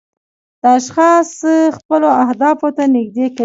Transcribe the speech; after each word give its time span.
دا 0.61 0.71
اشخاص 0.79 1.33
خپلو 1.77 2.07
اهدافو 2.23 2.67
ته 2.77 2.83
نږدې 2.95 3.25
کوي. 3.35 3.39